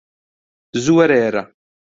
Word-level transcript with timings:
زوو 0.83 0.95
وەرە 0.97 1.17
ئێرە 1.23 1.43